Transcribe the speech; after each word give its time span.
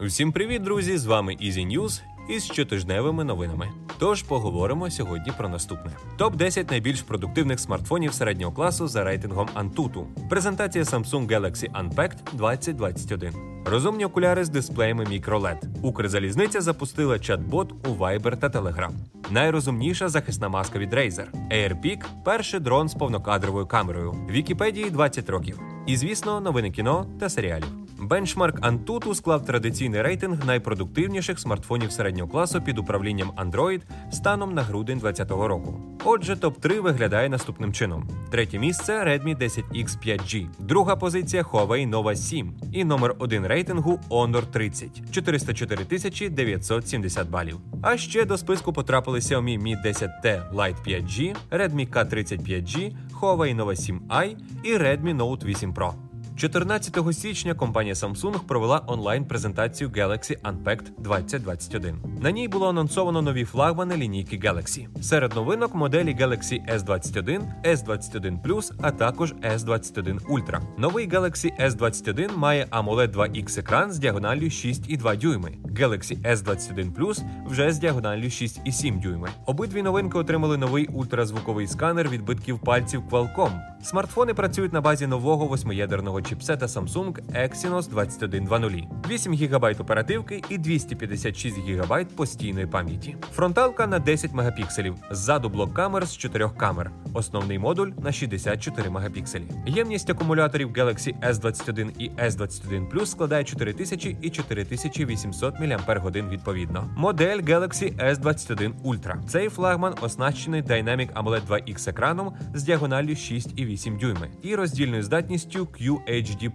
Всім 0.00 0.32
привіт, 0.32 0.62
друзі! 0.62 0.98
З 0.98 1.06
вами 1.06 1.32
Easy 1.32 1.78
News 1.78 2.02
із 2.28 2.44
щотижневими 2.44 3.24
новинами. 3.24 3.70
Тож 3.98 4.22
поговоримо 4.22 4.90
сьогодні 4.90 5.32
про 5.38 5.48
наступне: 5.48 5.90
топ 6.16 6.36
10 6.36 6.70
найбільш 6.70 7.02
продуктивних 7.02 7.60
смартфонів 7.60 8.14
середнього 8.14 8.52
класу 8.52 8.88
за 8.88 9.04
рейтингом 9.04 9.48
Antutu. 9.54 10.04
Презентація 10.28 10.84
Samsung 10.84 11.26
Galaxy 11.26 11.72
Unpacked 11.72 12.16
2021. 12.32 13.34
Розумні 13.66 14.04
окуляри 14.04 14.44
з 14.44 14.48
дисплеями 14.48 15.04
MicroLED. 15.04 15.58
Укрзалізниця 15.82 16.60
запустила 16.60 17.14
чат-бот 17.14 17.72
у 17.88 17.94
Viber 17.94 18.36
та 18.36 18.48
Telegram. 18.48 18.90
Найрозумніша 19.30 20.08
захисна 20.08 20.48
маска 20.48 20.78
від 20.78 20.94
Razer. 20.94 21.26
AirPeak– 21.52 22.04
перший 22.24 22.60
дрон 22.60 22.88
з 22.88 22.94
повнокадровою 22.94 23.66
камерою. 23.66 24.12
Вікіпедії 24.30 24.90
20 24.90 25.30
років. 25.30 25.60
І, 25.86 25.96
звісно, 25.96 26.40
новини 26.40 26.70
кіно 26.70 27.06
та 27.20 27.28
серіалів. 27.28 27.83
Бенчмарк 28.04 28.60
Antutu 28.60 29.14
склав 29.14 29.44
традиційний 29.44 30.02
рейтинг 30.02 30.46
найпродуктивніших 30.46 31.38
смартфонів 31.38 31.92
середнього 31.92 32.30
класу 32.30 32.60
під 32.60 32.78
управлінням 32.78 33.30
Android 33.30 33.80
станом 34.12 34.54
на 34.54 34.62
грудень 34.62 34.98
2020 34.98 35.48
року. 35.48 35.80
Отже, 36.04 36.36
топ 36.36 36.60
3 36.60 36.80
виглядає 36.80 37.28
наступним 37.28 37.72
чином: 37.72 38.08
третє 38.30 38.58
місце 38.58 38.92
Redmi 38.92 39.38
10X 39.38 39.86
5G, 40.06 40.46
друга 40.58 40.96
позиція 40.96 41.42
Huawei 41.42 41.90
Nova 41.90 42.16
7 42.16 42.54
і 42.72 42.84
номер 42.84 43.14
один 43.18 43.46
рейтингу 43.46 44.00
Honor 44.10 44.42
30 44.46 45.10
404 45.10 46.30
970 46.30 47.30
балів. 47.30 47.60
А 47.82 47.96
ще 47.96 48.24
до 48.24 48.38
списку 48.38 48.72
потрапили 48.72 49.18
Xiaomi 49.18 49.62
Mi 49.62 49.86
10T 49.86 50.54
Lite 50.54 50.88
5G, 50.88 51.36
Redmi 51.50 51.90
K30 51.90 52.48
5G, 52.48 52.92
Huawei 53.20 53.56
Nova 53.56 54.00
7i 54.10 54.36
і 54.62 54.76
Redmi 54.76 55.16
Note 55.16 55.44
8 55.44 55.72
Pro. 55.72 56.03
14 56.36 57.14
січня 57.14 57.54
компанія 57.54 57.94
Samsung 57.94 58.38
провела 58.46 58.82
онлайн-презентацію 58.86 59.90
Galaxy 59.90 60.40
Unpacked 60.42 60.84
2021. 60.98 61.96
На 62.20 62.30
ній 62.30 62.48
було 62.48 62.68
анонсовано 62.68 63.22
нові 63.22 63.44
флагмани 63.44 63.96
лінійки 63.96 64.36
Galaxy. 64.36 65.02
Серед 65.02 65.34
новинок 65.34 65.74
моделі 65.74 66.16
Galaxy 66.20 66.74
S21, 66.74 67.40
S21 67.64 68.42
Plus, 68.42 68.72
а 68.80 68.90
також 68.90 69.32
S21 69.32 70.20
Ultra. 70.20 70.60
Новий 70.78 71.08
Galaxy 71.08 71.60
S21 71.60 72.36
має 72.36 72.64
AMOLED 72.64 73.12
2X 73.12 73.60
екран 73.60 73.92
з 73.92 73.98
діагоналлю 73.98 74.44
6,2 74.44 75.18
дюйми. 75.18 75.52
Galaxy 75.64 76.22
S21 76.22 76.94
Plus 76.94 77.22
вже 77.46 77.72
з 77.72 77.78
діагоналлю 77.78 78.24
6,7 78.24 79.00
дюйми. 79.00 79.28
Обидві 79.46 79.82
новинки 79.82 80.18
отримали 80.18 80.56
новий 80.56 80.86
ультразвуковий 80.86 81.66
сканер 81.66 82.08
відбитків 82.08 82.58
пальців 82.58 83.02
Qualcomm. 83.10 83.60
Смартфони 83.82 84.34
працюють 84.34 84.72
на 84.72 84.80
базі 84.80 85.06
нового 85.06 85.46
восьмиядерного 85.46 86.22
чіпсета 86.28 86.66
Samsung 86.66 87.12
Exynos 87.32 87.88
2120, 87.88 88.84
8 89.08 89.34
ГБ 89.34 89.80
оперативки 89.80 90.42
і 90.48 90.58
256 90.58 91.56
ГБ 91.58 92.04
постійної 92.16 92.66
пам'яті. 92.66 93.16
Фронталка 93.32 93.86
на 93.86 93.98
10 93.98 94.32
мегапікселів, 94.32 94.94
ззаду 95.10 95.48
блок 95.48 95.74
камер 95.74 96.06
з 96.06 96.16
4 96.16 96.50
камер. 96.56 96.90
Основний 97.14 97.58
модуль 97.58 97.88
на 98.02 98.12
64 98.12 98.90
мегапікселі. 98.90 99.44
Ємність 99.66 100.10
акумуляторів 100.10 100.72
Galaxy 100.72 101.20
S21 101.30 101.90
і 101.98 102.10
S21 102.10 102.90
Plus 102.90 103.06
складає 103.06 103.44
4000 103.44 104.16
і 104.22 104.30
4800 104.30 105.54
мАч 105.60 106.04
відповідно. 106.30 106.90
Модель 106.96 107.38
Galaxy 107.38 108.14
S21 108.14 108.72
Ultra. 108.84 109.24
Цей 109.26 109.48
флагман 109.48 109.94
оснащений 110.00 110.62
Dynamic 110.62 111.12
AMOLED 111.12 111.46
2X 111.48 111.90
екраном 111.90 112.34
з 112.54 112.62
діагоналлю 112.62 113.10
6,8 113.10 113.98
дюйми 113.98 114.30
і 114.42 114.54
роздільною 114.54 115.02
здатністю 115.02 115.66
QHD+. 116.14 116.50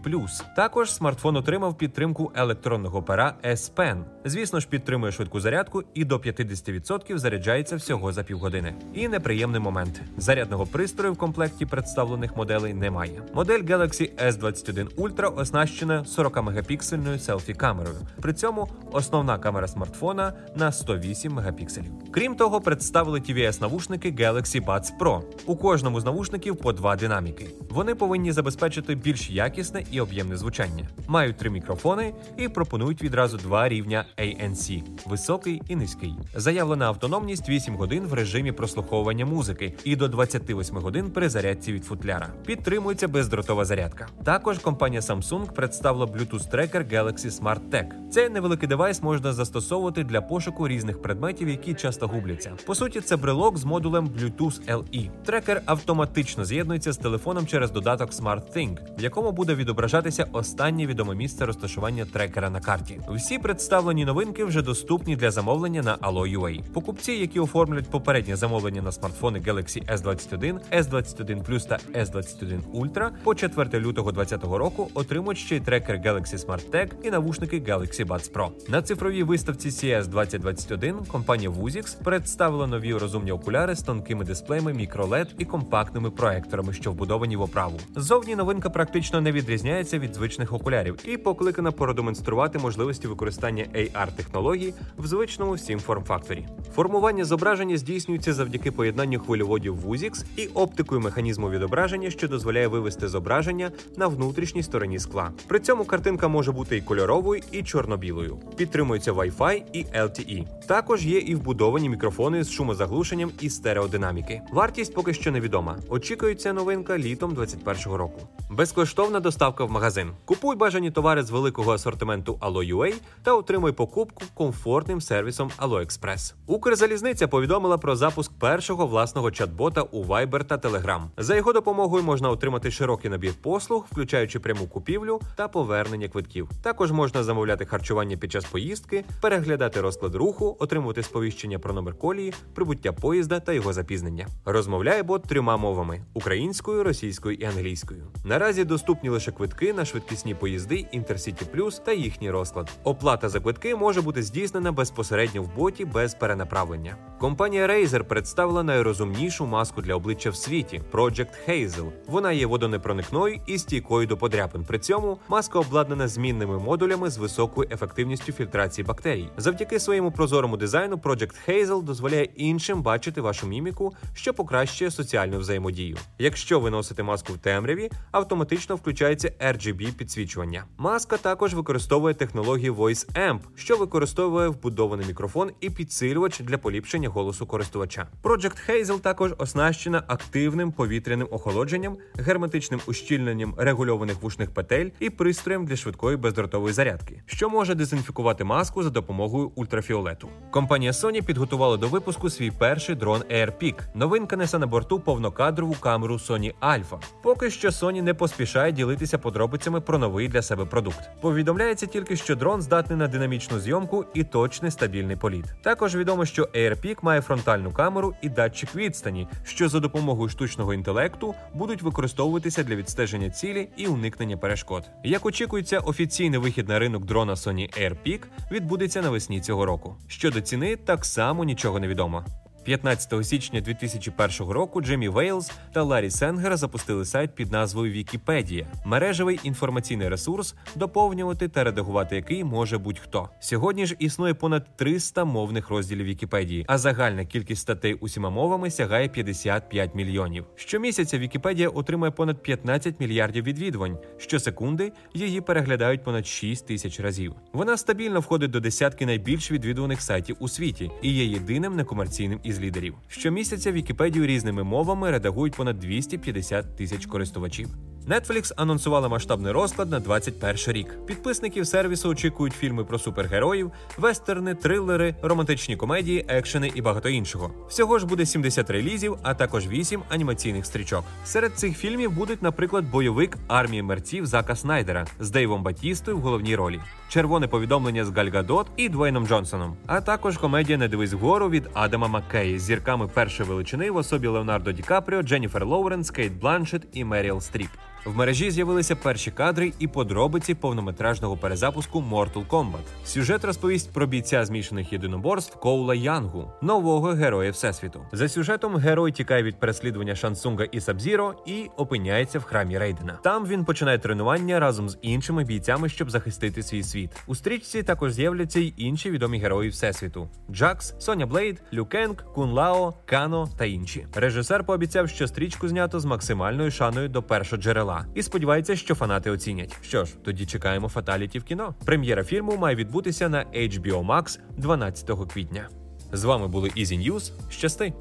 Також 0.56 0.94
смартфон 0.94 1.36
отримав 1.36 1.78
підтримку 1.78 2.32
електронного 2.36 3.04
пера 3.04 3.34
S 3.44 3.74
Pen. 3.76 4.04
Звісно 4.26 4.60
ж, 4.60 4.68
підтримує 4.68 5.12
швидку 5.12 5.40
зарядку 5.40 5.84
і 5.94 6.06
до 6.06 6.18
50% 6.18 7.18
заряджається 7.18 7.76
всього 7.76 8.12
за 8.12 8.24
півгодини. 8.24 8.74
І 8.94 9.08
неприємний 9.08 9.62
момент: 9.62 10.02
зарядного 10.18 10.66
пристрою 10.66 11.14
в 11.14 11.18
комплекті 11.18 11.66
представлених 11.66 12.38
моделей 12.38 12.74
немає. 12.74 13.22
Модель 13.34 13.60
Galaxy 13.60 14.32
S21 14.32 14.96
Ultra 14.96 15.40
оснащена 15.40 16.06
40 16.06 16.44
мегапіксельною 16.44 17.18
селфі-камерою. 17.18 17.98
При 18.22 18.34
цьому 18.34 18.70
основна 18.92 19.40
камера 19.40 19.68
смартфона 19.68 20.34
на 20.56 20.72
108 20.72 21.34
мегапікселів. 21.34 21.92
Крім 22.12 22.36
того, 22.36 22.62
представили 22.62 23.20
tvs 23.20 23.62
навушники 23.62 24.12
Galaxy 24.12 24.66
Buds 24.66 24.98
Pro. 25.00 25.22
У 25.46 25.56
кожному 25.56 26.00
з 26.00 26.06
навушників 26.06 26.56
по 26.56 26.74
два 26.74 26.96
динаміки. 26.96 27.50
Вони 27.70 27.96
повинні 27.96 28.32
забезпечити 28.32 28.96
більш 28.96 29.30
якісне 29.50 29.84
і 29.92 30.02
об'ємне 30.02 30.38
звучання. 30.38 30.88
Мають 31.08 31.38
три 31.38 31.50
мікрофони 31.50 32.14
і 32.38 32.50
пропонують 32.50 33.04
відразу 33.04 33.38
два 33.38 33.70
рівня 33.70 34.06
ANC 34.18 34.84
високий 35.06 35.62
і 35.68 35.76
низький. 35.76 36.14
Заявлена 36.36 36.86
автономність 36.86 37.50
8 37.50 37.76
годин 37.76 38.04
в 38.06 38.14
режимі 38.14 38.52
прослуховування 38.52 39.26
музики 39.26 39.74
і 39.84 39.96
до 39.96 40.08
28 40.08 40.78
годин 40.78 41.12
при 41.12 41.30
зарядці 41.30 41.74
від 41.74 41.86
футляра. 41.86 42.28
Підтримується 42.46 43.08
бездротова 43.08 43.66
зарядка. 43.66 44.08
Також 44.24 44.60
компанія 44.60 45.02
Samsung 45.02 45.52
представила 45.54 46.06
Bluetooth 46.06 46.50
трекер 46.50 46.82
Galaxy 46.82 47.42
Smart 47.42 47.70
Tag. 47.72 48.10
Цей 48.12 48.30
невеликий 48.30 48.70
девайс 48.70 49.04
можна 49.04 49.34
застосовувати 49.34 50.04
для 50.04 50.22
пошуку 50.22 50.68
різних 50.68 51.02
предметів, 51.02 51.50
які 51.50 51.74
часто 51.74 52.08
губляться. 52.08 52.52
По 52.66 52.76
суті, 52.76 53.02
це 53.02 53.18
брелок 53.18 53.58
з 53.58 53.66
модулем 53.66 54.08
Bluetooth 54.08 54.76
LE. 54.78 55.10
Трекер 55.26 55.62
автоматично 55.66 56.46
з'єднується 56.46 56.92
з 56.92 56.98
телефоном 56.98 57.48
через 57.48 57.72
додаток 57.72 58.12
SmartThing, 58.12 58.78
в 59.00 59.04
якому 59.04 59.32
буде 59.40 59.56
відображатися 59.56 60.28
останнє 60.32 60.86
відоме 60.86 61.16
місце 61.16 61.46
розташування 61.46 62.06
трекера 62.06 62.50
на 62.50 62.60
карті. 62.60 63.00
Всі 63.10 63.38
представлені 63.38 64.06
новинки 64.06 64.46
вже 64.46 64.62
доступні 64.62 65.16
для 65.16 65.32
замовлення 65.32 65.82
на 65.82 65.98
Allo.ua. 65.98 66.62
Покупці, 66.74 67.12
які 67.12 67.40
оформлять 67.40 67.90
попереднє 67.90 68.36
замовлення 68.36 68.82
на 68.82 68.92
смартфони 68.92 69.40
Galaxy 69.40 69.96
S21, 69.96 70.60
S21 70.74 71.46
Plus 71.46 71.68
та 71.68 71.80
S21 72.00 72.60
Ultra 72.74 73.10
по 73.24 73.36
4 73.36 73.80
лютого 73.80 74.12
2020 74.12 74.60
року 74.60 74.90
отримують 74.94 75.38
ще 75.38 75.56
й 75.56 75.60
трекер 75.60 75.96
Galaxy 75.96 76.46
Smart 76.46 76.70
Tag 76.72 76.92
і 77.04 77.12
навушники 77.12 77.60
Galaxy 77.60 78.06
Buds 78.06 78.32
Pro. 78.34 78.50
На 78.70 78.82
цифровій 78.82 79.24
виставці 79.24 79.70
CS 79.70 80.08
2021 80.08 80.96
компанія 80.96 81.50
Vuzix 81.50 82.04
представила 82.04 82.68
нові 82.68 82.94
розумні 82.94 83.32
окуляри 83.32 83.76
з 83.76 83.82
тонкими 83.82 84.26
дисплеями 84.26 84.74
мікролед 84.74 85.36
і 85.38 85.46
компактними 85.46 86.12
проекторами, 86.12 86.74
що 86.74 86.92
вбудовані 86.92 87.36
в 87.38 87.42
оправу. 87.42 87.80
Ззовні 87.96 88.36
новинка 88.36 88.70
практично 88.70 89.22
не 89.22 89.29
відрізняється 89.32 90.00
від 90.00 90.16
звичних 90.16 90.54
окулярів 90.54 90.96
і 91.06 91.18
покликана 91.18 91.72
продемонструвати 91.72 92.60
можливості 92.60 93.08
використання 93.08 93.66
AR-технологій 93.76 94.74
в 94.98 95.08
звичному 95.08 95.54
всім 95.54 95.80
форм-факторі. 95.80 96.48
Формування 96.76 97.26
зображення 97.26 97.78
здійснюється 97.78 98.34
завдяки 98.34 98.72
поєднанню 98.72 99.20
хвильоводів 99.20 99.86
Vuzix 99.86 100.26
і 100.38 100.48
оптикою 100.48 101.02
механізму 101.02 101.50
відображення, 101.50 102.12
що 102.12 102.28
дозволяє 102.28 102.68
вивести 102.68 103.08
зображення 103.08 103.72
на 103.98 104.08
внутрішній 104.08 104.64
стороні 104.64 105.00
скла. 105.00 105.32
При 105.48 105.60
цьому 105.60 105.86
картинка 105.86 106.28
може 106.28 106.52
бути 106.52 106.78
і 106.78 106.82
кольоровою, 106.82 107.42
і 107.52 107.64
чорно-білою. 107.64 108.38
Підтримується 108.56 109.14
Wi-Fi 109.14 109.64
і 109.74 109.84
LTE. 109.84 110.48
Також 110.68 111.06
є 111.06 111.18
і 111.18 111.36
вбудовані 111.36 111.90
мікрофони 111.90 112.44
з 112.44 112.52
шумозаглушенням 112.52 113.32
і 113.42 113.50
стереодинаміки. 113.50 114.42
Вартість 114.52 114.94
поки 114.94 115.14
що 115.14 115.32
невідома. 115.32 115.78
Очікується 115.90 116.54
новинка 116.54 116.98
літом 116.98 117.34
2021 117.34 117.98
року. 117.98 118.22
Безкоштовна 118.52 119.20
доставка 119.20 119.66
в 119.66 119.72
магазин. 119.72 120.12
Купуй 120.26 120.56
бажані 120.56 120.92
товари 120.92 121.24
з 121.24 121.30
великого 121.30 121.74
асортименту 121.74 122.34
Allo.ua 122.42 122.94
та 123.24 123.34
отримуй 123.34 123.72
покупку 123.72 124.24
комфортним 124.34 125.02
сервісом 125.02 125.52
AlloExpress. 125.60 126.34
Укрзалізниця 126.48 127.28
повідомила 127.28 127.78
про 127.78 127.96
запуск 127.96 128.32
першого 128.40 128.88
власного 128.88 129.30
чат-бота 129.30 129.82
у 129.92 130.04
Viber 130.04 130.44
та 130.44 130.58
Telegram. 130.58 131.02
За 131.18 131.36
його 131.36 131.54
допомогою 131.54 132.04
можна 132.04 132.30
отримати 132.30 132.72
широкий 132.72 133.12
набір 133.12 133.34
послуг, 133.42 133.86
включаючи 133.92 134.40
пряму 134.40 134.68
купівлю 134.68 135.20
та 135.36 135.48
повернення 135.48 136.08
квитків. 136.08 136.50
Також 136.64 136.92
можна 136.92 137.24
замовляти 137.24 137.66
харчування 137.66 138.18
під 138.18 138.32
час 138.32 138.46
поїздки, 138.46 139.06
переглядати 139.22 139.82
розклад 139.82 140.16
руху, 140.16 140.58
отримувати 140.60 141.04
сповіщення 141.04 141.60
про 141.60 141.74
номер 141.74 141.94
колії, 141.94 142.34
прибуття 142.56 142.92
поїзда 142.94 143.40
та 143.40 143.54
його 143.54 143.74
запізнення. 143.74 144.28
Розмовляє 144.46 145.04
бот 145.04 145.24
трьома 145.24 145.58
мовами: 145.58 146.02
українською, 146.14 146.84
російською 146.84 147.36
і 147.36 147.44
англійською. 147.46 148.08
Наразі 148.40 148.66
доступні 148.66 149.10
лише 149.10 149.32
квитки 149.32 149.74
на 149.74 149.86
швидкісні 149.86 150.36
поїзди 150.36 150.76
Intercity 150.76 151.44
Plus 151.56 151.84
та 151.84 151.92
їхній 151.92 152.32
розклад. 152.32 152.72
Оплата 152.84 153.30
за 153.30 153.40
квитки 153.40 153.76
може 153.76 154.02
бути 154.02 154.24
здійснена 154.24 154.72
безпосередньо 154.72 155.44
в 155.44 155.56
боті 155.56 155.86
без 155.86 156.14
перенаправлення. 156.14 156.96
Компанія 157.20 157.68
Razer 157.68 158.04
представила 158.04 158.64
найрозумнішу 158.64 159.46
маску 159.46 159.82
для 159.82 159.96
обличчя 159.96 160.30
в 160.30 160.36
світі 160.36 160.82
Project 160.92 161.50
Hazel. 161.50 161.92
Вона 162.08 162.32
є 162.32 162.46
водонепроникною 162.46 163.42
і 163.48 163.58
стійкою 163.58 164.08
до 164.08 164.18
подряпин. 164.18 164.64
При 164.64 164.80
цьому 164.80 165.18
маска 165.28 165.60
обладнана 165.60 166.08
змінними 166.08 166.60
модулями 166.60 167.10
з 167.10 167.18
високою 167.18 167.70
ефективністю 167.72 168.32
фільтрації 168.32 168.86
бактерій. 168.86 169.30
Завдяки 169.38 169.80
своєму 169.80 170.12
прозорому 170.12 170.58
дизайну 170.58 170.96
Project 170.96 171.36
Hazel 171.50 171.84
дозволяє 171.84 172.24
іншим 172.24 172.82
бачити 172.82 173.22
вашу 173.22 173.48
міміку, 173.48 173.94
що 174.14 174.34
покращує 174.34 174.92
соціальну 174.92 175.40
взаємодію. 175.40 175.98
Якщо 176.20 176.60
ви 176.60 176.70
носите 176.70 177.04
маску 177.04 177.34
в 177.34 177.38
темряві, 177.38 177.90
автоматично 178.12 178.29
включається 178.36 179.32
RGB 179.40 179.94
підсвічування. 179.94 180.66
Маска 180.78 181.18
також 181.18 181.54
використовує 181.54 182.14
технологію 182.14 182.76
Voice 182.76 183.30
Amp, 183.30 183.40
що 183.56 183.78
використовує 183.78 184.48
вбудований 184.48 185.08
мікрофон 185.08 185.52
і 185.62 185.70
підсилювач 185.70 186.40
для 186.40 186.58
поліпшення 186.58 187.10
голосу 187.10 187.46
користувача. 187.46 188.08
Project 188.24 188.70
Hazel 188.70 189.00
також 189.00 189.34
оснащена 189.38 190.04
активним 190.08 190.72
повітряним 190.72 191.28
охолодженням, 191.32 191.98
герметичним 192.16 192.80
ущільненням 192.88 193.54
регульованих 193.58 194.22
вушних 194.22 194.52
петель 194.54 194.90
і 195.00 195.10
пристроєм 195.10 195.66
для 195.66 195.76
швидкої 195.76 196.18
бездротової 196.18 196.74
зарядки, 196.74 197.22
що 197.26 197.50
може 197.50 197.76
дезінфікувати 197.76 198.44
маску 198.44 198.84
за 198.84 198.90
допомогою 198.90 199.52
ультрафіолету. 199.56 200.30
Компанія 200.52 200.92
Sony 200.92 201.26
підготувала 201.26 201.78
до 201.78 201.88
випуску 201.88 202.30
свій 202.30 202.52
перший 202.52 202.96
дрон 202.96 203.22
AirPeak. 203.32 203.76
Новинка 203.96 204.36
несе 204.36 204.60
на 204.60 204.68
борту 204.68 205.00
повнокадрову 205.00 205.76
камеру 205.80 206.16
Sony 206.16 206.54
Alpha. 206.62 206.98
Поки 207.24 207.50
що 207.52 207.70
Sony 207.70 208.02
не 208.02 208.14
поспішає 208.20 208.72
ділитися 208.72 209.18
подробицями 209.18 209.82
про 209.82 209.98
новий 209.98 210.28
для 210.28 210.42
себе 210.42 210.66
продукт. 210.66 211.10
Повідомляється 211.22 211.86
тільки, 211.86 212.16
що 212.16 212.36
дрон 212.36 212.62
здатний 212.62 213.00
на 213.00 213.08
динамічну 213.08 213.60
зйомку 213.60 214.06
і 214.14 214.24
точний 214.24 214.72
стабільний 214.72 215.16
політ. 215.16 215.46
Також 215.64 215.96
відомо, 215.96 216.26
що 216.26 216.44
AirPeak 216.44 216.98
має 217.02 217.22
фронтальну 217.22 217.72
камеру 217.72 218.14
і 218.22 218.30
датчик 218.30 218.76
відстані, 218.76 219.28
що 219.44 219.70
за 219.70 219.80
допомогою 219.80 220.30
штучного 220.30 220.74
інтелекту 220.74 221.36
будуть 221.54 221.82
використовуватися 221.82 222.64
для 222.64 222.76
відстеження 222.76 223.30
цілі 223.30 223.70
і 223.78 223.88
уникнення 223.88 224.38
перешкод. 224.38 224.84
Як 225.04 225.26
очікується, 225.26 225.80
офіційний 225.80 226.40
вихід 226.40 226.70
на 226.70 226.80
ринок 226.80 227.06
дрона 227.06 227.34
Sony 227.34 227.82
AirPeak 227.82 228.22
відбудеться 228.52 229.02
навесні 229.02 229.42
цього 229.42 229.66
року. 229.66 229.96
Щодо 230.08 230.42
ціни, 230.42 230.76
так 230.76 231.06
само 231.06 231.44
нічого 231.44 231.80
не 231.80 231.88
відомо. 231.88 232.26
15 232.64 233.26
січня 233.26 233.62
2001 233.62 234.52
року 234.52 234.82
Джиммі 234.82 235.10
Вейлз 235.10 235.52
та 235.74 235.84
Ларі 235.84 236.10
Сенгер 236.10 236.58
запустили 236.58 237.06
сайт 237.06 237.36
під 237.36 237.52
назвою 237.52 237.92
Вікіпедія, 237.92 238.68
мережевий 238.86 239.40
інформаційний 239.44 240.10
ресурс, 240.10 240.56
доповнювати 240.76 241.48
та 241.48 241.64
редагувати 241.64 242.16
який 242.16 242.44
може 242.44 242.78
будь-хто. 242.78 243.30
Сьогодні 243.40 243.86
ж 243.86 243.96
існує 244.00 244.34
понад 244.34 244.76
300 244.76 245.26
мовних 245.26 245.70
розділів 245.70 246.06
Вікіпедії, 246.06 246.66
а 246.68 246.78
загальна 246.78 247.26
кількість 247.26 247.62
статей 247.62 247.94
усіма 247.94 248.30
мовами 248.30 248.72
сягає 248.72 249.10
55 249.10 249.96
мільйонів. 249.96 250.46
Щомісяця 250.56 251.18
Вікіпедія 251.18 251.70
отримує 251.70 252.12
понад 252.12 252.44
15 252.44 253.00
мільярдів 253.00 253.44
відвідувань. 253.44 253.98
Щосекунди 254.18 254.92
її 255.14 255.42
переглядають 255.42 256.04
понад 256.04 256.28
6 256.28 256.68
тисяч 256.68 257.00
разів. 257.00 257.36
Вона 257.54 257.78
стабільно 257.78 258.20
входить 258.20 258.52
до 258.52 258.60
десятки 258.60 259.06
найбільш 259.06 259.52
відвідуваних 259.52 260.02
сайтів 260.02 260.36
у 260.40 260.48
світі 260.48 260.92
і 261.02 261.14
є 261.14 261.26
єдиним 261.26 261.76
некомерційним 261.76 262.40
із 262.44 262.59
лідерів. 262.60 262.96
Щомісяця 263.08 263.72
Вікіпедію 263.72 264.28
різними 264.28 264.64
мовами 264.64 265.12
редагують 265.12 265.56
понад 265.56 265.80
250 265.80 266.76
тисяч 266.76 267.06
користувачів. 267.06 267.70
Netflix 268.10 268.54
анонсувала 268.56 269.10
масштабний 269.10 269.52
розклад 269.52 269.92
на 269.92 270.00
21 270.00 270.56
рік. 270.68 271.06
Підписників 271.06 271.68
сервісу 271.68 272.10
очікують 272.10 272.54
фільми 272.54 272.86
про 272.86 273.00
супергероїв, 273.00 273.72
вестерни, 273.98 274.56
трилери, 274.56 275.16
романтичні 275.22 275.76
комедії, 275.76 276.26
екшени 276.28 276.72
і 276.76 276.82
багато 276.82 277.10
іншого. 277.10 277.52
Всього 277.68 278.00
ж 278.00 278.06
буде 278.06 278.26
70 278.26 278.70
релізів, 278.70 279.18
а 279.24 279.34
також 279.34 279.68
8 279.68 280.02
анімаційних 280.10 280.66
стрічок. 280.66 281.04
Серед 281.26 281.54
цих 281.54 281.78
фільмів 281.78 282.12
будуть, 282.12 282.42
наприклад, 282.42 282.86
бойовик 282.92 283.38
армії 283.48 283.84
мерців 283.84 284.26
Зака 284.26 284.56
Снайдера 284.56 285.06
з 285.20 285.32
Дейвом 285.32 285.64
Батістою 285.64 286.18
в 286.18 286.22
головній 286.22 286.56
ролі, 286.56 286.80
червоне 287.10 287.48
повідомлення 287.48 288.06
з 288.06 288.10
Галь 288.10 288.30
Гадот 288.30 288.68
і 288.78 288.90
Двейном 288.90 289.28
Джонсоном, 289.28 289.78
а 289.88 290.02
також 290.02 290.38
комедія 290.38 290.78
Не 290.78 290.88
дивись 290.88 291.14
вгору 291.14 291.50
від 291.50 291.70
Адама 291.74 292.08
Маккеї 292.08 292.60
з 292.60 292.62
зірками 292.62 293.08
першої 293.08 293.50
величини 293.50 293.92
в 293.92 293.96
особі 293.96 294.28
Леонардо 294.28 294.72
Ді 294.72 294.82
Капріо, 294.82 295.22
Дженніфер 295.22 295.66
Лоуренс, 295.66 296.12
Кейт 296.12 296.34
Бланшет 296.34 296.88
і 296.94 297.04
Меріл 297.04 297.42
Стріп. 297.42 297.70
В 298.06 298.16
мережі 298.16 298.52
з'явилися 298.52 298.96
перші 298.96 299.32
кадри 299.32 299.74
і 299.80 299.88
подробиці 299.88 300.54
повнометражного 300.54 301.38
перезапуску 301.38 302.00
Mortal 302.12 302.48
Kombat. 302.48 303.06
Сюжет 303.06 303.46
розповість 303.46 303.94
про 303.94 304.08
бійця 304.08 304.46
змішаних 304.46 304.94
єдиноборств 304.94 305.60
Коула 305.60 305.96
Янга, 305.96 306.52
нового 306.62 307.08
героя 307.08 307.52
Всесвіту. 307.52 308.02
За 308.12 308.30
сюжетом 308.30 308.76
герой 308.76 309.12
тікає 309.12 309.44
від 309.44 309.60
переслідування 309.60 310.16
Шан 310.16 310.35
Цунга 310.35 310.64
і 310.64 310.82
Саб-Зіро 310.82 311.36
і 311.46 311.70
опиняється 311.78 312.40
в 312.40 312.44
храмі 312.44 312.78
Рейдена. 312.78 313.20
Там 313.24 313.46
він 313.46 313.66
починає 313.66 313.98
тренування 313.98 314.60
разом 314.60 314.90
з 314.90 314.98
іншими 315.02 315.44
бійцями, 315.44 315.90
щоб 315.90 316.10
захистити 316.10 316.64
свій 316.64 316.84
світ. 316.84 317.12
У 317.28 317.36
стрічці 317.36 317.84
також 317.84 318.14
з'являться 318.14 318.60
й 318.60 318.74
інші 318.78 319.10
відомі 319.10 319.40
герої 319.40 319.70
Всесвіту: 319.70 320.30
Джакс, 320.52 320.96
Соня 321.00 321.26
Блейд, 321.26 321.62
Лю 321.74 321.93
Кенг, 321.93 322.26
Кунг 322.34 322.52
Лао, 322.52 322.94
Кано 323.06 323.50
та 323.58 323.66
інші. 323.66 324.08
Режисер 324.16 324.64
пообіцяв, 324.64 325.10
що 325.10 325.28
стрічку 325.28 325.68
знято 325.68 326.00
з 326.00 326.06
максимальною 326.06 326.72
шаною 326.72 327.10
до 327.10 327.24
першого 327.24 327.62
джерела 327.90 328.06
і 328.16 328.24
сподівається, 328.24 328.76
що 328.76 328.96
фанати 328.96 329.32
оцінять. 329.32 329.78
Що 329.82 330.06
ж, 330.06 330.16
тоді 330.24 330.46
чекаємо 330.46 330.90
фаталіті 330.90 331.40
в 331.40 331.44
кіно. 331.44 331.76
Прем'єра 331.86 332.24
фільму 332.24 332.58
має 332.58 332.76
відбутися 332.76 333.30
на 333.30 333.46
HBO 333.46 334.06
Max 334.06 334.40
12 334.58 335.12
квітня. 335.34 335.70
З 336.12 336.24
вами 336.24 336.48
були 336.48 336.72
Easy 336.76 336.98
News. 336.98 337.34
Щасти! 337.50 337.94